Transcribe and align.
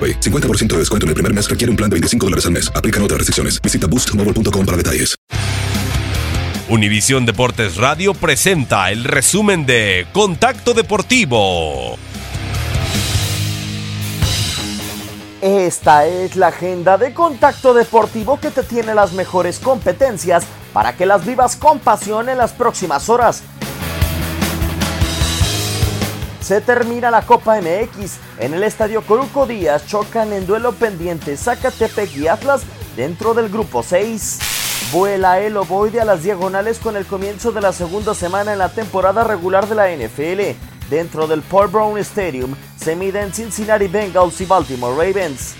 AroPay. 0.00 0.20
50% 0.20 0.68
de 0.68 0.78
descuento 0.78 1.04
en 1.04 1.08
el 1.08 1.14
primer 1.14 1.34
mes 1.34 1.50
requiere 1.50 1.70
un 1.70 1.76
plan 1.76 1.90
de 1.90 1.94
25 1.94 2.26
dólares 2.26 2.46
al 2.46 2.52
mes. 2.52 2.72
Aplican 2.74 3.02
otras 3.02 3.18
restricciones. 3.18 3.60
Visita 3.60 3.86
boostmobile.com 3.86 4.64
para 4.64 4.76
detalles. 4.78 5.14
Univisión 6.70 7.26
Deportes 7.26 7.76
Radio 7.78 8.14
presenta 8.14 8.92
el 8.92 9.02
resumen 9.02 9.66
de 9.66 10.06
Contacto 10.12 10.72
Deportivo. 10.72 11.98
Esta 15.42 16.06
es 16.06 16.36
la 16.36 16.48
agenda 16.48 16.96
de 16.96 17.12
Contacto 17.12 17.74
Deportivo 17.74 18.38
que 18.38 18.52
te 18.52 18.62
tiene 18.62 18.94
las 18.94 19.14
mejores 19.14 19.58
competencias 19.58 20.44
para 20.72 20.94
que 20.94 21.06
las 21.06 21.26
vivas 21.26 21.56
con 21.56 21.80
pasión 21.80 22.28
en 22.28 22.38
las 22.38 22.52
próximas 22.52 23.08
horas. 23.08 23.42
Se 26.50 26.60
termina 26.60 27.12
la 27.12 27.22
Copa 27.22 27.60
MX. 27.60 28.18
En 28.40 28.54
el 28.54 28.64
estadio 28.64 29.02
Coruco 29.02 29.46
Díaz 29.46 29.86
chocan 29.86 30.32
en 30.32 30.48
duelo 30.48 30.72
pendiente 30.72 31.36
Zacatepec 31.36 32.16
y 32.16 32.26
Atlas 32.26 32.62
dentro 32.96 33.34
del 33.34 33.48
grupo 33.48 33.84
6. 33.84 34.40
Vuela 34.90 35.38
el 35.38 35.56
ovoide 35.56 36.00
a 36.00 36.04
las 36.04 36.24
diagonales 36.24 36.80
con 36.80 36.96
el 36.96 37.06
comienzo 37.06 37.52
de 37.52 37.60
la 37.60 37.72
segunda 37.72 38.14
semana 38.14 38.52
en 38.52 38.58
la 38.58 38.68
temporada 38.68 39.22
regular 39.22 39.68
de 39.68 39.76
la 39.76 39.92
NFL. 39.94 40.58
Dentro 40.90 41.28
del 41.28 41.42
Paul 41.42 41.68
Brown 41.68 41.96
Stadium 41.98 42.56
se 42.76 42.96
miden 42.96 43.32
Cincinnati 43.32 43.86
Bengals 43.86 44.40
y 44.40 44.44
Baltimore 44.44 44.96
Ravens. 44.96 45.54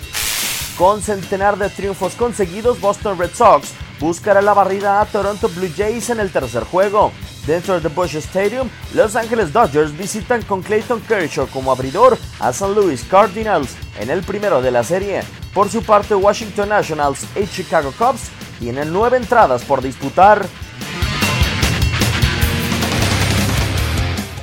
Con 0.76 1.02
centenar 1.02 1.56
de 1.56 1.68
triunfos 1.68 2.16
conseguidos, 2.16 2.80
Boston 2.80 3.16
Red 3.16 3.30
Sox 3.32 3.74
buscará 4.00 4.42
la 4.42 4.54
barrida 4.54 5.00
a 5.00 5.06
Toronto 5.06 5.48
Blue 5.50 5.70
Jays 5.76 6.10
en 6.10 6.18
el 6.18 6.32
tercer 6.32 6.64
juego. 6.64 7.12
Dentro 7.50 7.80
del 7.80 7.92
Busch 7.92 8.14
Stadium, 8.14 8.70
Los 8.94 9.16
Angeles 9.16 9.52
Dodgers 9.52 9.96
visitan 9.98 10.40
con 10.42 10.62
Clayton 10.62 11.00
Kershaw 11.00 11.48
como 11.48 11.72
abridor 11.72 12.16
a 12.38 12.50
St. 12.50 12.72
Louis 12.72 13.02
Cardinals 13.02 13.70
en 13.98 14.08
el 14.08 14.22
primero 14.22 14.62
de 14.62 14.70
la 14.70 14.84
serie. 14.84 15.22
Por 15.52 15.68
su 15.68 15.82
parte, 15.82 16.14
Washington 16.14 16.68
Nationals 16.68 17.24
y 17.34 17.48
Chicago 17.48 17.92
Cubs 17.98 18.30
tienen 18.60 18.92
nueve 18.92 19.16
entradas 19.16 19.64
por 19.64 19.82
disputar. 19.82 20.46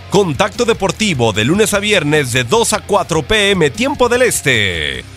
Contacto 0.10 0.66
Deportivo 0.66 1.32
de 1.32 1.46
lunes 1.46 1.74
a 1.74 1.80
viernes 1.80 2.34
de 2.34 2.44
2 2.44 2.74
a 2.74 2.80
4 2.82 3.24
pm 3.24 3.70
tiempo 3.70 4.10
del 4.10 4.24
Este. 4.24 5.17